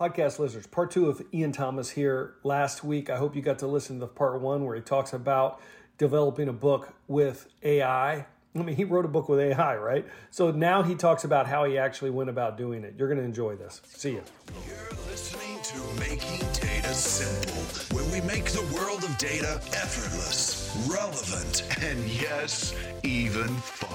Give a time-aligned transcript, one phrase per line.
[0.00, 3.10] Podcast listeners, part two of Iain Thomas here last week.
[3.10, 5.60] I hope you got to listen to part one where he talks about
[5.98, 8.24] developing a book with AI.
[8.54, 10.06] I mean, he wrote a book with AI, right?
[10.30, 12.94] So now he talks about how he actually went about doing it.
[12.96, 13.82] You're going to enjoy this.
[13.84, 14.22] See you.
[14.66, 21.64] You're listening to Making Data Simple, where we make the world of data effortless, relevant,
[21.82, 23.90] and yes, even fun.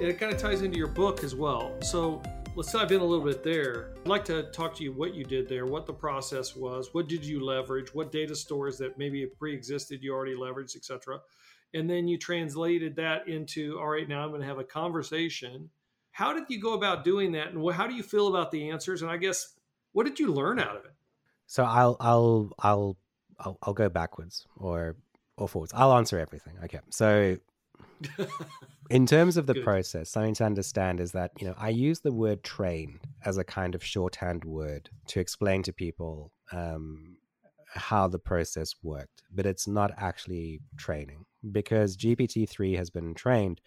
[0.00, 1.74] It kind of ties into your book as well.
[1.82, 2.22] So
[2.56, 3.94] let's dive in a little bit there.
[4.02, 7.08] I'd like to talk to you what you did there, what the process was, what
[7.08, 11.20] did you leverage, what data stores that maybe pre-existed you already leveraged, etc.
[11.74, 15.70] And then you translated that into all right, now I'm going to have a conversation.
[16.12, 19.02] How did you go about doing that, and how do you feel about the answers?
[19.02, 19.54] And I guess
[19.92, 20.92] what did you learn out of it?
[21.46, 22.96] So I'll I'll I'll
[23.40, 24.96] I'll, I'll go backwards or
[25.36, 25.72] or forwards.
[25.74, 26.54] I'll answer everything.
[26.62, 26.78] Okay.
[26.90, 27.36] So
[28.90, 29.64] in terms of the Good.
[29.64, 33.44] process, something to understand is that, you know, I use the word train as a
[33.44, 37.16] kind of shorthand word to explain to people um,
[37.74, 43.60] how the process worked, but it's not actually training because GPT-3 has been trained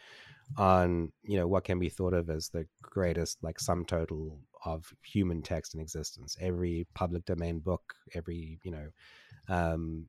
[0.58, 4.91] on, you know, what can be thought of as the greatest like sum total of
[5.03, 6.38] human text in existence.
[6.39, 8.88] Every public domain book, every, you know,
[9.50, 10.08] um,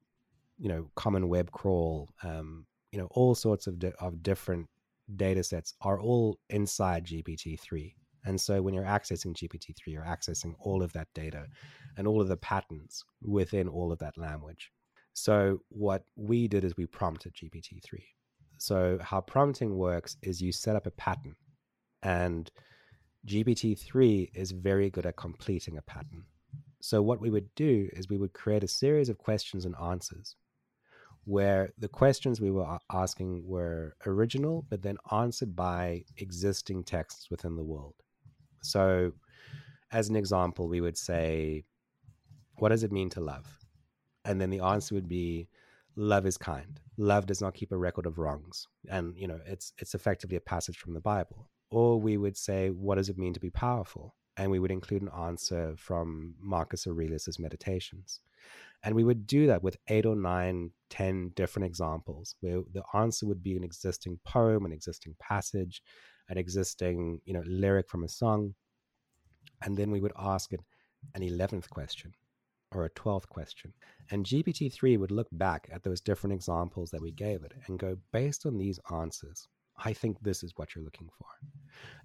[0.58, 4.68] you know, common web crawl, um, you know all sorts of di- of different
[5.16, 7.94] data sets are all inside GPT-3.
[8.24, 11.46] And so when you're accessing GPT-3, you're accessing all of that data
[11.96, 14.70] and all of the patterns within all of that language.
[15.14, 18.02] So what we did is we prompted GPT-3.
[18.58, 21.36] So how prompting works is you set up a pattern
[22.02, 22.50] and
[23.26, 26.24] GPT-3 is very good at completing a pattern.
[26.80, 30.36] So what we would do is we would create a series of questions and answers
[31.28, 37.54] where the questions we were asking were original, but then answered by existing texts within
[37.54, 37.96] the world.
[38.62, 39.12] So,
[39.92, 41.64] as an example, we would say,
[42.56, 43.46] What does it mean to love?
[44.24, 45.48] And then the answer would be,
[45.96, 46.80] Love is kind.
[46.96, 48.66] Love does not keep a record of wrongs.
[48.88, 51.50] And, you know, it's, it's effectively a passage from the Bible.
[51.70, 54.14] Or we would say, What does it mean to be powerful?
[54.38, 58.20] And we would include an answer from Marcus Aurelius's Meditations.
[58.84, 63.26] And we would do that with eight or nine, ten different examples where the answer
[63.26, 65.82] would be an existing poem, an existing passage,
[66.28, 68.54] an existing, you know, lyric from a song.
[69.62, 70.60] And then we would ask it
[71.14, 72.12] an 11th question
[72.72, 73.72] or a 12th question.
[74.10, 77.96] And GPT-3 would look back at those different examples that we gave it and go,
[78.12, 79.48] based on these answers,
[79.84, 81.26] I think this is what you're looking for.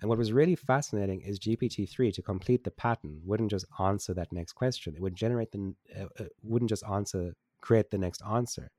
[0.02, 4.32] And what was really fascinating is GPT-3 to complete the pattern wouldn't just answer that
[4.32, 4.96] next question.
[4.96, 8.70] It would generate the uh, uh, wouldn't just answer create the next answer.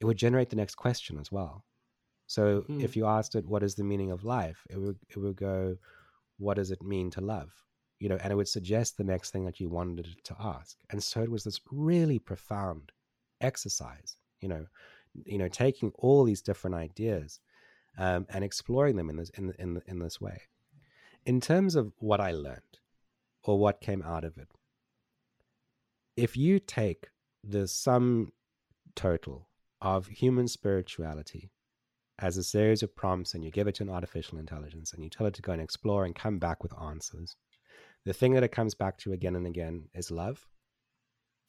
[0.00, 1.64] It would generate the next question as well.
[2.26, 2.80] So hmm.
[2.80, 5.76] if you asked it what is the meaning of life, it would it would go
[6.38, 7.50] what does it mean to love?
[7.98, 10.76] You know, and it would suggest the next thing that you wanted it to ask.
[10.90, 12.92] And so it was this really profound
[13.40, 14.66] exercise, you know,
[15.24, 17.40] you know, taking all these different ideas
[17.96, 20.42] um, and exploring them in this in in in this way.
[21.24, 22.78] In terms of what I learned
[23.42, 24.48] or what came out of it,
[26.16, 27.08] if you take
[27.44, 28.32] the sum
[28.94, 29.48] total
[29.80, 31.50] of human spirituality
[32.18, 35.10] as a series of prompts and you give it to an artificial intelligence and you
[35.10, 37.36] tell it to go and explore and come back with answers,
[38.04, 40.46] the thing that it comes back to again and again is love.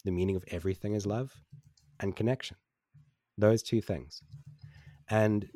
[0.04, 1.34] The meaning of everything is love
[1.98, 2.56] and connection.
[3.36, 4.22] Those two things.
[5.08, 5.48] And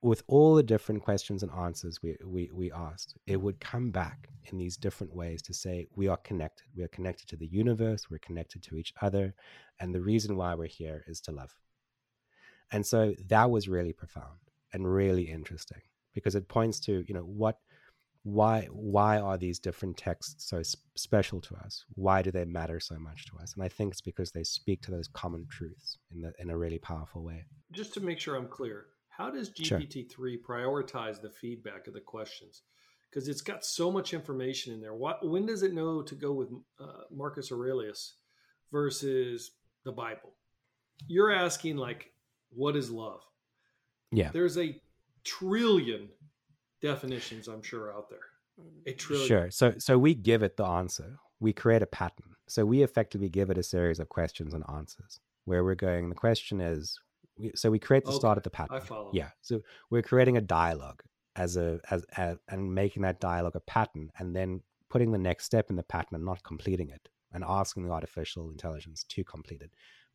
[0.00, 4.28] with all the different questions and answers we, we, we asked, it would come back
[4.44, 6.66] in these different ways to say, we are connected.
[6.76, 9.34] We are connected to the universe, we're connected to each other.
[9.80, 11.54] And the reason why we're here is to love.
[12.70, 14.38] And so that was really profound
[14.72, 15.80] and really interesting
[16.14, 17.58] because it points to, you know, what,
[18.22, 20.62] why, why are these different texts so
[20.96, 21.84] special to us?
[21.94, 23.54] Why do they matter so much to us?
[23.54, 26.58] And I think it's because they speak to those common truths in, the, in a
[26.58, 27.46] really powerful way.
[27.72, 28.86] Just to make sure I'm clear,
[29.18, 30.38] how does GPT-3 sure.
[30.48, 32.62] prioritize the feedback of the questions?
[33.10, 34.94] Because it's got so much information in there.
[34.94, 36.48] What, when does it know to go with
[36.80, 38.14] uh, Marcus Aurelius
[38.70, 39.50] versus
[39.84, 40.34] the Bible?
[41.08, 42.12] You're asking like,
[42.50, 43.22] what is love?
[44.12, 44.30] Yeah.
[44.32, 44.80] There's a
[45.24, 46.08] trillion
[46.80, 48.18] definitions, I'm sure, out there.
[48.86, 49.26] A trillion.
[49.26, 49.50] Sure.
[49.50, 51.18] So, so we give it the answer.
[51.40, 52.36] We create a pattern.
[52.46, 56.08] So we effectively give it a series of questions and answers where we're going.
[56.08, 56.98] The question is,
[57.54, 58.18] so we create the okay.
[58.18, 58.76] start of the pattern.
[58.76, 59.10] I follow.
[59.12, 59.30] Yeah.
[59.40, 61.02] So we're creating a dialogue
[61.36, 65.44] as a as, as and making that dialogue a pattern, and then putting the next
[65.44, 69.62] step in the pattern and not completing it, and asking the artificial intelligence to complete
[69.62, 69.70] it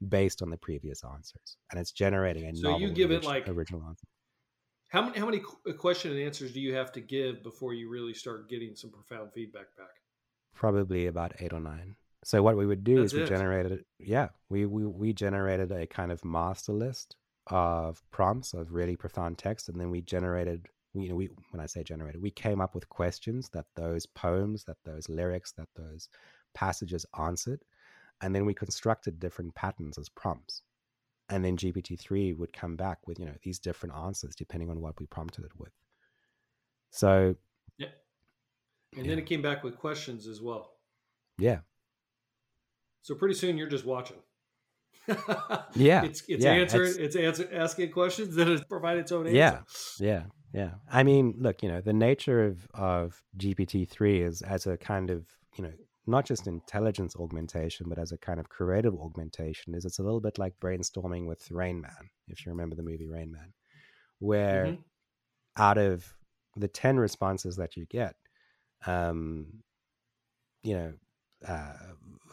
[0.09, 3.83] based on the previous answers, and it's generating a so you give it like original
[3.87, 4.07] answer.
[4.89, 7.89] How many how many uh, question and answers do you have to give before you
[7.89, 9.87] really start getting some profound feedback back?
[10.53, 11.95] Probably about eight or nine.
[12.23, 13.27] So what we would do That's is we it.
[13.27, 17.15] generated, yeah, we, we we generated a kind of master list
[17.47, 21.65] of prompts of really profound text, and then we generated, you know, we when I
[21.65, 26.07] say generated, we came up with questions that those poems, that those lyrics, that those
[26.53, 27.63] passages answered,
[28.21, 30.61] and then we constructed different patterns as prompts,
[31.29, 34.79] and then GPT three would come back with you know these different answers depending on
[34.81, 35.73] what we prompted it with.
[36.91, 37.35] So
[37.77, 37.89] Yeah.
[38.95, 40.75] And then it came back with questions as well.
[41.37, 41.59] yeah,
[43.03, 44.17] So pretty soon you're just watching.
[45.75, 49.35] Yeah, It's it's yeah, answering it's- answer, asking questions that it provide its own answer.
[49.37, 49.59] Yeah.
[49.99, 50.23] Yeah,
[50.53, 50.71] yeah.
[50.91, 55.09] I mean, look, you know, the nature of of GPT three is as a kind
[55.09, 55.25] of
[55.57, 55.73] you know
[56.05, 59.73] not just intelligence augmentation, but as a kind of creative augmentation.
[59.75, 63.07] Is it's a little bit like brainstorming with Rain Man, if you remember the movie
[63.07, 63.53] Rain Man,
[64.19, 64.83] where Mhm.
[65.57, 66.15] out of
[66.55, 68.15] the ten responses that you get,
[68.85, 69.63] um,
[70.61, 70.93] you know,
[71.47, 71.73] uh,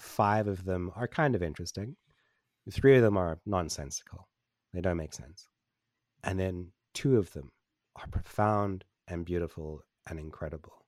[0.00, 1.96] five of them are kind of interesting.
[2.70, 4.28] Three of them are nonsensical;
[4.72, 5.48] they don't make sense
[6.24, 7.50] and then two of them
[7.96, 10.84] are profound and beautiful and incredible.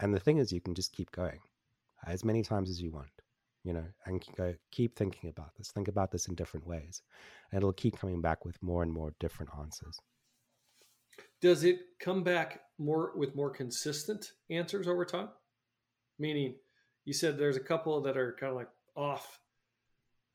[0.00, 1.40] And the thing is, you can just keep going
[2.06, 3.10] as many times as you want,
[3.64, 5.70] you know, and go keep thinking about this.
[5.70, 7.02] Think about this in different ways,
[7.52, 9.98] and it'll keep coming back with more and more different answers.
[11.42, 15.28] Does it come back more with more consistent answers over time?
[16.18, 16.54] Meaning,
[17.04, 19.40] you said there's a couple that are kind of like off,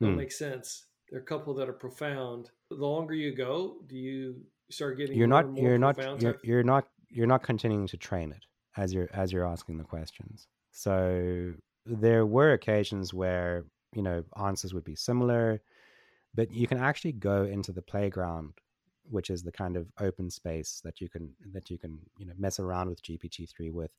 [0.01, 0.17] don't Hmm.
[0.17, 0.85] make sense.
[1.09, 2.51] There are a couple that are profound.
[2.69, 6.63] The longer you go, do you start getting You're not more you're not you're, you're
[6.63, 8.45] not you're not continuing to train it
[8.77, 10.47] as you're as you're asking the questions.
[10.71, 11.53] So
[11.85, 15.61] there were occasions where you know answers would be similar,
[16.33, 18.53] but you can actually go into the playground,
[19.03, 22.33] which is the kind of open space that you can that you can you know
[22.37, 23.91] mess around with GPT three with,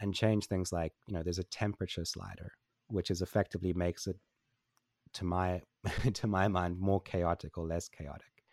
[0.00, 2.52] and change things like you know there's a temperature slider,
[2.88, 4.16] which is effectively makes it
[5.14, 5.62] to my
[6.14, 8.44] to my mind more chaotic or less chaotic.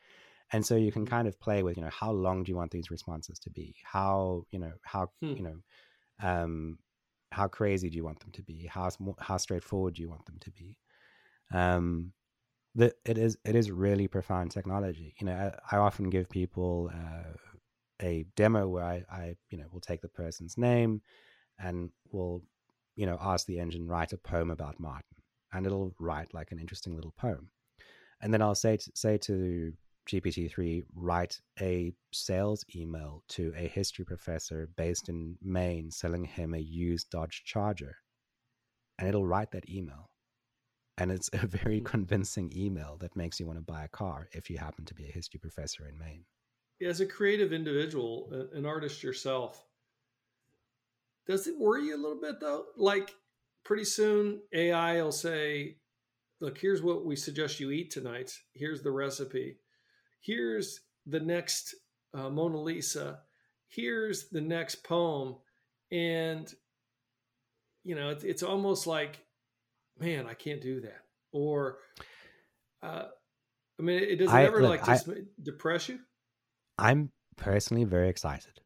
[0.52, 1.10] And so you can Mhm.
[1.10, 3.76] kind of play with you know how long do you want these responses to be?
[3.84, 5.38] How you know how Hmm.
[5.38, 5.58] you know
[6.22, 6.80] um
[7.32, 8.68] how crazy do you want them to be?
[8.68, 8.90] How
[9.20, 10.78] how straightforward do you want them to be?
[11.54, 12.14] Um
[12.76, 15.16] that it is it is really profound technology.
[15.20, 17.34] You know i, I often give people uh,
[18.02, 21.02] a demo where I, I you know will take the person's name
[21.60, 22.44] and will
[22.96, 25.18] you know ask the engine write a poem about martin
[25.54, 27.50] and it'll write like an interesting little poem
[28.22, 29.74] and then i'll say to, say to
[30.10, 36.60] GPT-3 write a sales email to a history professor based in Maine selling him a
[36.60, 37.98] used Dodge Charger.
[38.98, 40.10] And it'll write that email.
[40.98, 41.86] And it's a very Hmm.
[41.86, 45.10] convincing email that makes you want to buy a car if you happen to be
[45.10, 46.24] a history professor in Maine.
[46.82, 49.67] as a creative individual, an artist yourself,
[51.28, 52.66] does it worry you a little bit though?
[52.76, 53.14] Like
[53.64, 55.78] pretty soon AI will say,
[56.40, 58.32] look, here's what we suggest you eat tonight.
[58.54, 59.58] Here's the recipe.
[60.22, 61.76] Here's the next
[62.14, 63.20] uh, Mona Lisa.
[63.68, 65.36] Here's the next poem.
[65.92, 66.54] And,
[67.84, 69.20] you know, it's, it's almost like,
[70.00, 71.02] man, I can't do that.
[71.34, 71.80] Or,
[72.82, 73.06] uh,
[73.80, 76.00] I mean, it does it I- ever look, like I- depress you?
[76.78, 78.62] I'm personally very excited.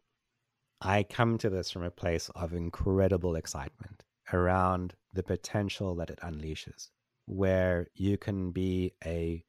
[0.83, 6.19] I come to this from a place of incredible excitement around the potential that it
[6.23, 6.89] unleashes,
[7.25, 9.43] where you can be a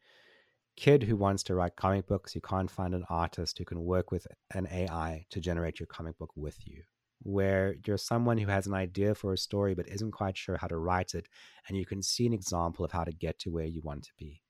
[0.77, 4.11] kid who wants to write comic books, you can't find an artist who can work
[4.11, 6.83] with an AI to generate your comic book with you.
[7.23, 10.67] Where you're someone who has an idea for a story but isn't quite sure how
[10.67, 11.29] to write it,
[11.67, 14.13] and you can see an example of how to get to where you want to
[14.19, 14.43] be.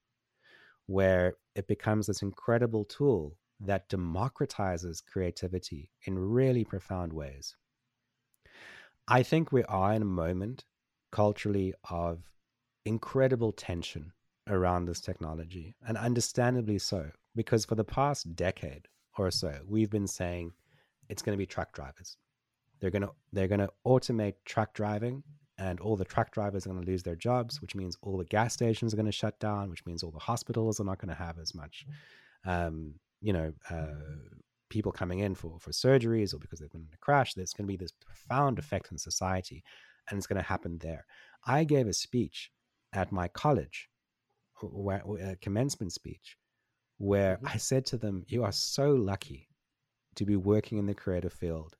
[0.87, 7.57] Where it becomes this incredible tool that democratizes creativity in really profound ways.
[9.09, 10.65] I think we are in a moment
[11.11, 12.21] culturally of
[12.85, 14.13] incredible tension
[14.49, 20.07] around this technology, and understandably so, because for the past decade or so, we've been
[20.07, 20.53] saying
[21.09, 22.17] it's going to be truck drivers.
[22.81, 25.23] They're going to they're going to automate truck driving,
[25.59, 28.25] and all the truck drivers are going to lose their jobs, which means all the
[28.25, 31.09] gas stations are going to shut down, which means all the hospitals are not going
[31.09, 31.87] to have as much,
[32.45, 33.87] um, you know, uh,
[34.71, 37.35] people coming in for for surgeries or because they've been in a crash.
[37.35, 39.63] There's going to be this profound effect on society,
[40.09, 41.07] and it's going to happen there.
[41.47, 42.51] I gave a speech
[42.93, 43.89] at my college,
[44.63, 46.37] where, a commencement speech,
[46.99, 47.55] where Mhm.
[47.55, 49.49] I said to them, "You are so lucky
[50.17, 51.77] to be working in the creative field."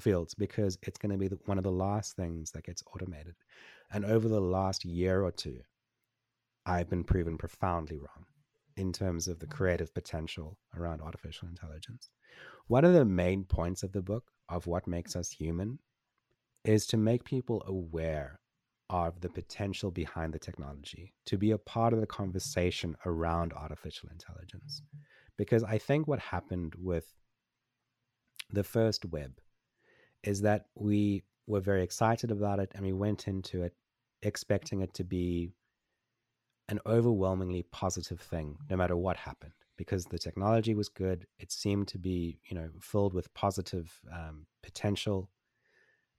[0.00, 3.36] fields because it's going to be the, one of the last things that gets automated
[3.92, 5.60] and over the last year or two
[6.66, 8.26] i've been proven profoundly wrong
[8.76, 9.50] in terms of the mm.
[9.50, 12.10] creative potential around artificial intelligence.
[12.66, 15.78] One of the main points of the book of what makes us human
[16.64, 18.40] is to make people aware
[18.90, 24.08] of the potential behind the technology, to be a part of the conversation around artificial
[24.10, 24.82] intelligence.
[25.36, 27.06] Because I think what happened with
[28.50, 29.32] the first web
[30.22, 33.74] is that we were very excited about it and we went into it
[34.22, 35.50] expecting it to be
[36.68, 41.26] an overwhelmingly positive thing no matter what happened because the technology was good.
[41.38, 45.30] It seemed to be you know filled with positive um, potential.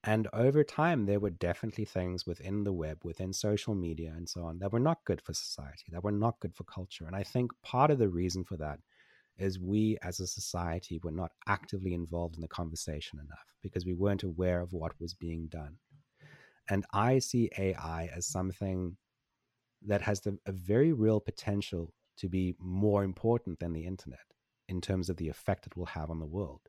[0.03, 4.43] And over time there were definitely things within the web within social media and so
[4.43, 7.05] on that were not good for society that were not good for culture.
[7.07, 8.79] And i think part of the reason for that
[9.37, 13.93] is we as a society were not actively involved in the conversation enough because we
[13.93, 15.77] weren't aware of what was being done.
[16.69, 18.95] And i see ai as something
[19.88, 24.20] that has the, a very real potential to be more important than the internet
[24.68, 26.62] in terms of the effect it will have on the world.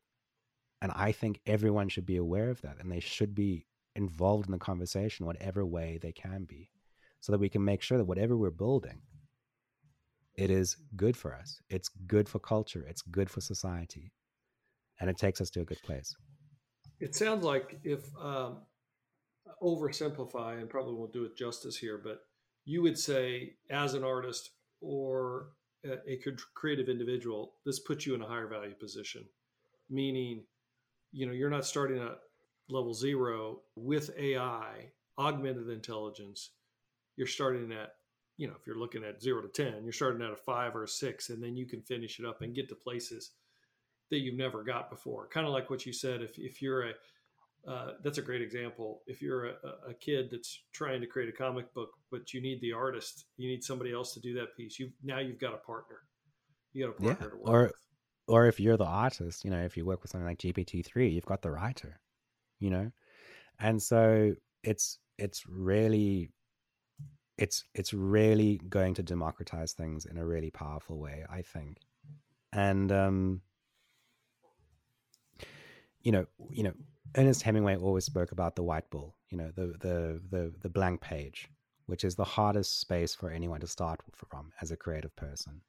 [0.83, 4.53] And I think everyone should be aware of that and they should be involved in
[4.53, 6.71] the conversation, whatever way they can be,
[7.21, 9.01] so that we can make sure that whatever we're building,
[10.35, 11.61] it is good for us.
[11.71, 12.85] It's good for culture.
[12.87, 14.13] It's good for society.
[15.01, 16.15] And it takes us to a good place.
[17.01, 18.59] It sounds like if um,
[19.63, 22.21] oversimplify, and probably won't do it justice here, but
[22.67, 24.51] you would say as an artist
[24.83, 25.47] or
[25.85, 26.19] a,
[26.55, 29.25] creative individual this puts you in a higher value position.
[29.89, 30.43] Meaning
[31.13, 32.19] you know you're not starting at
[32.69, 36.51] level zero with ai augmented intelligence.
[37.17, 37.95] You're starting at
[38.37, 40.85] you know if you're looking at zero to ten you're starting at a five or
[40.85, 43.31] a six and then you can finish it up and get to places
[44.11, 45.27] that you've never got before.
[45.29, 46.93] Kind of like what you said if, if you're a
[47.67, 49.03] uh, that's a great example.
[49.07, 49.55] If you're a,
[49.89, 53.49] a, kid that's trying to create a comic book, but you need the artist, you
[53.49, 54.79] need somebody else to do that piece.
[54.79, 55.97] You now you've got a partner.
[56.73, 57.51] You got a partner yeah.
[57.51, 57.73] or, with.
[58.29, 61.09] Or if you're the artist, you know, if you work with something like GPT three,
[61.09, 61.99] you've got the writer.
[62.61, 62.91] You know,
[63.59, 66.31] and so it's it's really
[67.39, 71.79] it's it's really going to democratize things in a really powerful way, I think.
[72.53, 73.43] And um,
[76.07, 76.73] you know, you know,
[77.17, 81.01] Ernest Hemingway always spoke about the white bull, you know, the the the the blank
[81.01, 81.49] page,
[81.87, 85.61] which is the hardest space for anyone to start from as a creative person.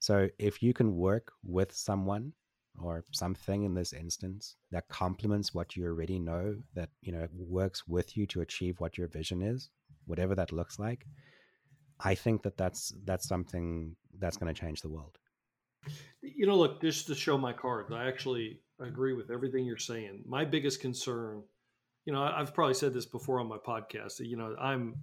[0.00, 2.32] So if you can work with someone
[2.82, 7.86] or something in this instance that complements what you already know that you know works
[7.86, 9.70] with you to achieve what your vision is
[10.04, 11.06] whatever that looks like
[12.00, 15.16] i think that that's that's something that's going to change the world
[16.20, 19.78] you know look just to show my cards i actually I agree with everything you're
[19.78, 20.22] saying.
[20.26, 21.42] My biggest concern,
[22.04, 24.20] you know, I've probably said this before on my podcast.
[24.20, 24.96] You know, I'm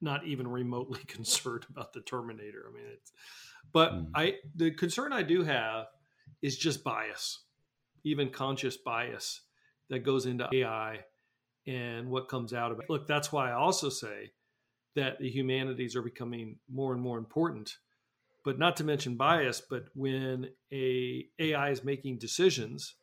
[0.00, 2.64] not even remotely concerned about the Terminator.
[2.68, 3.12] I mean, it's,
[3.72, 4.06] but mm.
[4.14, 5.86] I the concern I do have
[6.42, 7.40] is just bias,
[8.04, 9.40] even conscious bias
[9.88, 11.00] that goes into AI
[11.66, 12.86] and what comes out of it.
[12.90, 14.32] Look, that's why I also say
[14.96, 17.76] that the humanities are becoming more and more important
[18.44, 22.94] but not to mention bias but when a ai is making decisions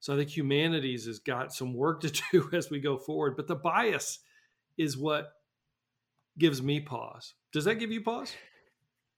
[0.00, 3.46] so i think humanities has got some work to do as we go forward but
[3.46, 4.20] the bias
[4.76, 5.32] is what
[6.38, 7.34] gives me pause.
[7.52, 8.34] Does that give you pause?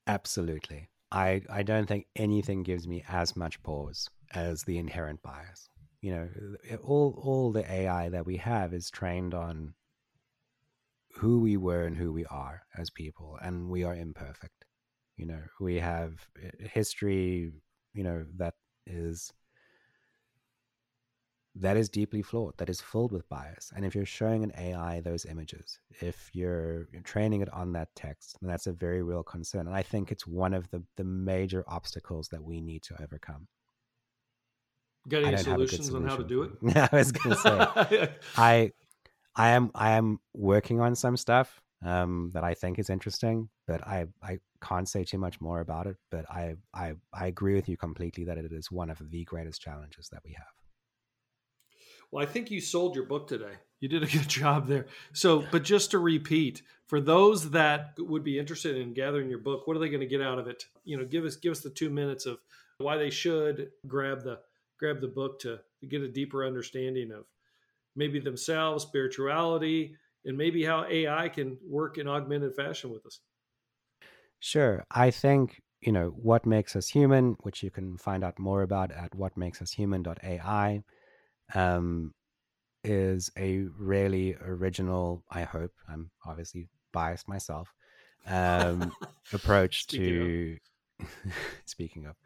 [0.07, 0.91] Absolutely.
[1.13, 5.71] I i don't think anything gives me as much pause as the inherent bias.
[6.01, 6.29] You know
[6.85, 9.75] all all the ai that we have is trained on
[11.15, 14.66] who we were and who we are as people and we are imperfect
[15.17, 17.53] you know, we have eh, history,
[17.95, 18.55] you know, that
[18.87, 19.33] is
[21.59, 23.73] that is deeply flawed, that is filled with bias.
[23.75, 27.89] And if you're showing an AI those images, if you're, you're training it on that
[27.97, 29.67] text, then that's a very real concern.
[29.67, 33.49] And I think it's one of the, the major obstacles that we need to overcome.
[35.09, 36.51] Got any solutions on how to do it?
[36.77, 38.73] I was going to say, I,
[39.35, 43.87] I am, I am working on some stuff um, that I think is interesting, but
[43.87, 45.97] I, I can't say too much more about it.
[46.11, 49.61] But I, I, I agree with you completely that it is one of the greatest
[49.61, 50.47] challenges that we have.
[52.11, 53.55] Well, I think you sold your book today.
[53.81, 54.87] You did a good job there.
[55.13, 59.67] So, but just to repeat, for those that would be interested in gathering your book,
[59.67, 60.65] what are they going to get out of it?
[60.85, 62.39] You know, give us give us the two minutes of
[62.79, 64.39] why they should grab the
[64.79, 67.25] grab the book to, to get a deeper understanding of
[67.97, 73.21] maybe themselves, spirituality, and maybe how AI can work in augmented fashion with us.
[74.41, 74.85] Sure.
[74.91, 78.93] I think, you know, what makes us human, which you can find out more about
[78.93, 80.83] at whatmakesushuman.ai,
[81.55, 82.13] um,
[82.85, 87.73] is a really original, I hope, I'm obviously biased myself,
[88.27, 88.93] um,
[89.33, 90.59] approach speaking to
[91.01, 91.09] of.
[91.67, 92.17] speaking of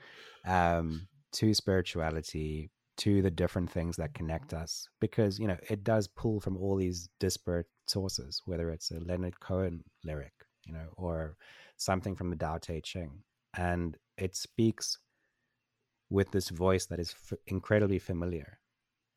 [0.46, 6.06] um, to spirituality to the different things that connect us because you know it does
[6.06, 10.32] pull from all these disparate sources whether it's a leonard cohen lyric
[10.66, 11.36] you know or
[11.80, 13.22] something from the Tao Te Ching.
[13.56, 14.98] And it speaks
[16.08, 18.58] with this voice that is f- incredibly familiar.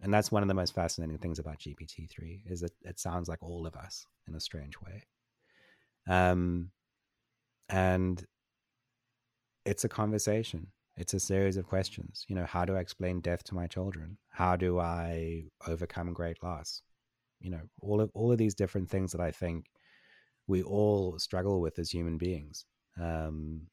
[0.02, 3.42] And that's one of the most fascinating things about gpt-3 is that it sounds like
[3.42, 5.04] all of us in a strange way.
[6.08, 6.72] Um
[7.70, 8.26] and
[9.66, 12.26] it's a conversation it's a series of questions.
[12.28, 14.18] You know how do i explain death to my children?
[14.30, 16.82] How do i overcome great loss?
[17.40, 19.66] You know all of all of these different things that i think
[20.48, 22.66] we all struggle with as human beings.
[23.02, 23.68] Um,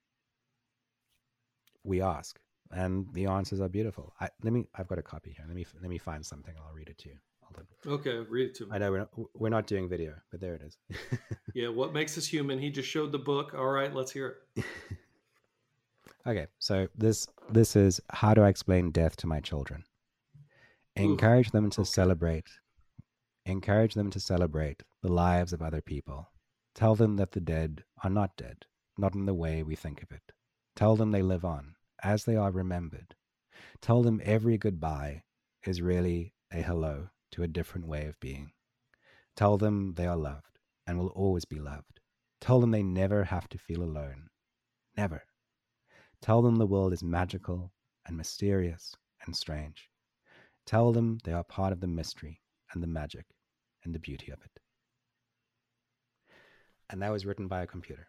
[1.84, 2.38] we ask
[2.72, 4.14] and the answers are beautiful.
[4.20, 5.44] I, let me i've got a copy here.
[5.46, 7.16] Let me let me find something i'll read it to you.
[7.86, 8.70] Okay read it to me.
[8.72, 10.78] I know we're not, we're not doing video but there it is.
[11.54, 12.58] Yeah what makes us human?
[12.60, 13.54] He just showed the book.
[13.54, 14.64] All right let's hear it
[16.26, 19.84] Okay, so this this is how do I explain death to my children?
[20.96, 21.88] Encourage them to okay.
[21.88, 22.48] celebrate.
[23.46, 26.30] Encourage them to celebrate the lives of other people.
[26.74, 28.66] Tell them that the dead are not dead,
[28.98, 30.32] not in the way we think of it.
[30.76, 33.14] Tell them they live on, as they are remembered.
[33.80, 35.22] Tell them every goodbye
[35.64, 38.52] is really a hello to a different way of being.
[39.36, 42.00] Tell them they are loved and will always be loved.
[42.40, 44.28] Tell them they never have to feel alone.
[44.96, 45.24] Never.
[46.22, 47.72] Tell them the world is magical
[48.06, 49.88] and mysterious and strange.
[50.66, 52.40] Tell them they are part of the mystery
[52.72, 53.26] and the magic
[53.84, 54.60] and the beauty of it.
[56.90, 58.08] And that was written by a computer.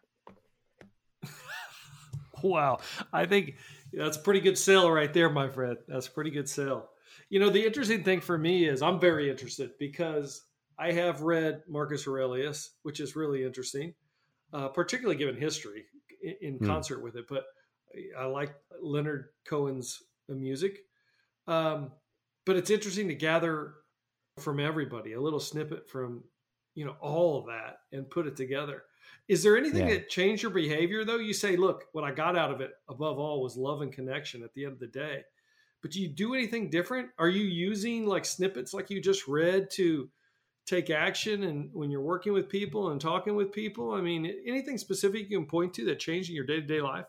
[2.42, 2.80] wow.
[3.12, 3.54] I think
[3.92, 5.78] that's a pretty good sale right there, my friend.
[5.88, 6.88] That's a pretty good sale.
[7.30, 10.42] You know, the interesting thing for me is I'm very interested because
[10.78, 13.94] I have read Marcus Aurelius, which is really interesting,
[14.52, 15.84] uh, particularly given history
[16.22, 16.66] in, in mm.
[16.66, 17.26] concert with it.
[17.28, 17.44] But
[18.18, 20.80] I like Leonard Cohen's music.
[21.46, 21.90] Um,
[22.46, 23.74] but it's interesting to gather
[24.38, 26.24] from everybody a little snippet from
[26.74, 28.82] you know all of that and put it together.
[29.28, 29.94] Is there anything yeah.
[29.94, 31.18] that changed your behavior though?
[31.18, 34.42] You say, look, what I got out of it above all was love and connection
[34.42, 35.22] at the end of the day.
[35.80, 37.10] But do you do anything different?
[37.18, 40.08] Are you using like snippets like you just read to
[40.66, 43.92] take action and when you're working with people and talking with people?
[43.92, 47.06] I mean, anything specific you can point to that changed in your day-to-day life?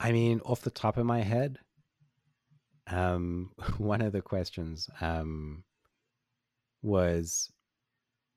[0.00, 1.58] I mean, off the top of my head,
[2.86, 5.64] um, one of the questions um,
[6.82, 7.50] was,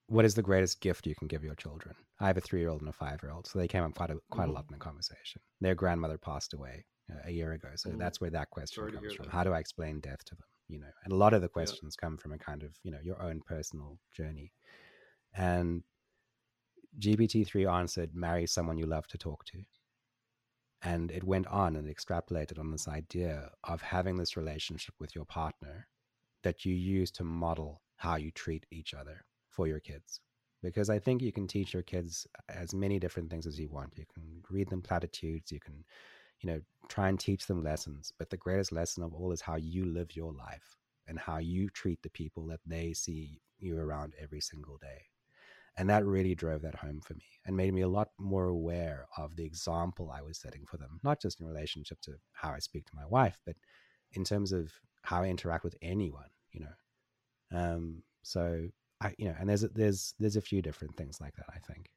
[0.07, 2.89] "What is the greatest gift you can give your children?" I have a three-year-old and
[2.89, 5.41] a five-year-old, so they came up quite a quite a lot in the conversation.
[5.61, 9.13] Their grandmother passed away uh, a year ago, so that's where that question Sorry comes
[9.13, 9.25] from.
[9.25, 9.31] That.
[9.31, 10.45] How do I explain death to them?
[10.67, 12.05] You know, and a lot of the questions yeah.
[12.05, 14.51] come from a kind of you know your own personal journey,
[15.33, 15.83] and
[16.99, 19.63] GPT three answered, "Marry someone you love to talk to."
[20.83, 25.25] And it went on and extrapolated on this idea of having this relationship with your
[25.25, 25.87] partner
[26.43, 30.21] that you use to model how you treat each other for your kids.
[30.61, 33.97] Because I think you can teach your kids as many different things as you want.
[33.97, 35.83] You can read them platitudes, you can,
[36.41, 38.13] you know, try and teach them lessons.
[38.17, 41.69] But the greatest lesson of all is how you live your life and how you
[41.69, 45.05] treat the people that they see you around every single day.
[45.77, 49.05] And that really drove that home for me and made me a lot more aware
[49.15, 52.59] of the example I was setting for them, not just in relationship to how I
[52.59, 53.55] speak to my wife, but
[54.13, 54.71] in terms of
[55.03, 56.73] how I interact with anyone, you know.
[57.59, 58.67] Um, so
[59.01, 61.45] I, you know, and there's there's there's a few different things like that.
[61.49, 61.89] I think.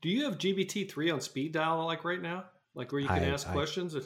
[0.00, 3.24] Do you have GPT three on speed dial like right now, like where you can
[3.24, 3.96] I, ask I, questions?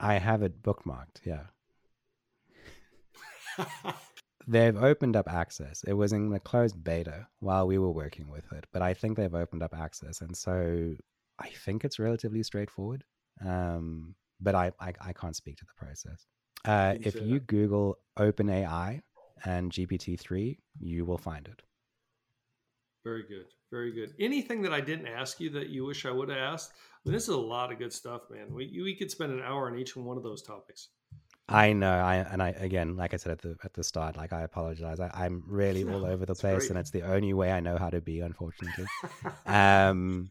[0.00, 1.24] I have it bookmarked.
[1.24, 1.44] Yeah.
[4.48, 5.84] they've opened up access.
[5.84, 9.16] It was in the closed beta while we were working with it, but I think
[9.16, 10.94] they've opened up access, and so
[11.38, 13.04] I think it's relatively straightforward.
[13.44, 16.26] Um, but I, I, I can't speak to the process.
[16.64, 17.46] Uh, if you that.
[17.46, 19.02] Google OpenAI
[19.44, 21.62] and GPT three, you will find it.
[23.04, 24.14] Very good, very good.
[24.18, 26.72] Anything that I didn't ask you that you wish I would have asked?
[26.72, 28.52] I mean, this is a lot of good stuff, man.
[28.52, 30.88] We we could spend an hour on each one of those topics.
[31.48, 34.32] I know, I and I again, like I said at the at the start, like
[34.32, 35.00] I apologize.
[35.00, 36.70] I, am really all over the place, great.
[36.70, 38.86] and it's the only way I know how to be, unfortunately.
[39.46, 40.30] um,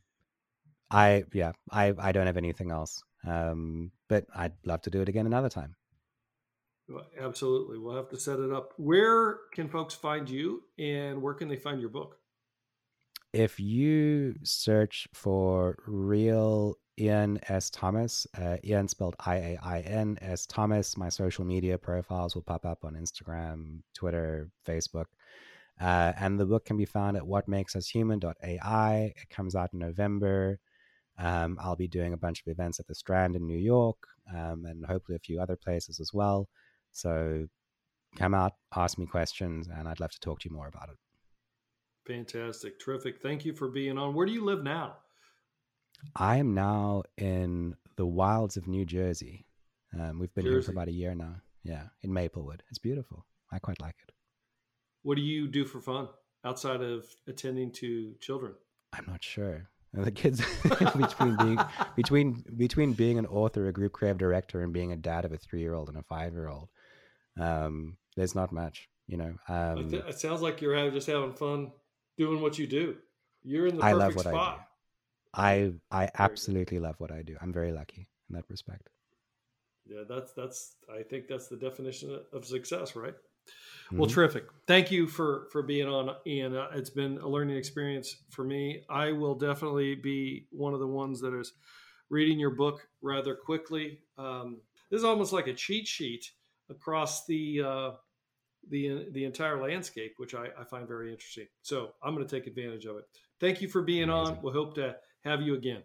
[0.92, 3.02] I yeah, I I don't have anything else.
[3.26, 5.76] Um, but I'd love to do it again another time.
[6.88, 8.74] Well, absolutely, we'll have to set it up.
[8.78, 12.18] Where can folks find you, and where can they find your book?
[13.38, 17.70] If you search for real Iain S.
[17.70, 18.26] Thomas.
[18.36, 20.48] Uh, Iain spelled I A I N S.
[20.48, 20.98] Thomas.
[20.98, 25.06] My social media profiles will pop up on Instagram, Twitter, Facebook.
[25.80, 29.14] Uh, and the book can be found at whatmakesushuman.ai.
[29.16, 30.60] It comes out in November.
[31.20, 33.98] Um, I'll be doing a bunch of events at the Strand in New York
[34.36, 36.50] um, and hopefully a few other places as well.
[36.92, 37.46] So
[38.16, 41.07] come out, ask me questions, and I'd love to talk to you more about it.
[42.08, 42.80] Fantastic.
[42.80, 43.22] Terrific.
[43.22, 44.16] Thank you for being on.
[44.16, 44.96] Where do you live now?
[46.16, 49.46] I am now in the wilds of New Jersey.
[49.94, 50.54] Um, we've been Jersey.
[50.54, 51.36] here for about a year now.
[51.64, 52.64] Yeah, in Maplewood.
[52.70, 53.26] It's beautiful.
[53.52, 54.14] I quite like it.
[55.04, 56.08] What do you do for fun
[56.46, 58.54] outside of attending to children?
[58.94, 59.70] I'm not sure.
[59.94, 60.44] The kids
[60.98, 61.60] between being
[61.96, 65.38] between between being an author, a group creative director, and being a dad of a
[65.38, 66.68] three year old and a five year old,
[67.40, 68.90] um, there's not much.
[69.08, 71.72] You know, um, it sounds like you're just having fun
[72.18, 72.98] doing what you do.
[73.44, 74.68] You're in the perfect I love what spot.
[75.34, 75.80] I do.
[75.92, 77.38] I I absolutely love what I do.
[77.42, 78.90] I'm very lucky in that respect.
[79.86, 80.76] Yeah, that's that's.
[80.94, 83.14] I think that's the definition of success, right?
[83.14, 83.98] Mm-hmm.
[84.00, 84.46] Well, terrific.
[84.68, 86.56] Thank you for for being on, Iain.
[86.56, 88.84] Uh, it's been a learning experience for me.
[88.90, 91.54] I will definitely be one of the ones that is
[92.10, 94.00] reading your book rather quickly.
[94.18, 96.32] Um, this is almost like a cheat sheet
[96.70, 97.92] across the uh,
[98.70, 101.48] the the entire landscape, which I, I, find very interesting.
[101.62, 103.06] So I'm going to take advantage of it.
[103.40, 104.36] Thank you for being Amazing.
[104.36, 104.42] on.
[104.42, 105.84] We'll hope to have you again.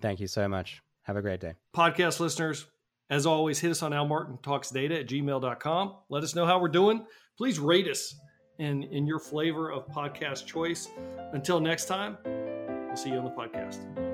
[0.00, 0.80] Thank you so much.
[1.02, 1.54] Have a great day.
[1.74, 2.66] Podcast listeners,
[3.10, 5.96] as always, hit us on almartintalksdata at gmail.com.
[6.08, 7.04] Let us know how we're doing.
[7.36, 8.14] Please rate us
[8.58, 10.88] in, in your flavor of podcast choice.
[11.32, 14.09] Until next time, we'll see you on the podcast.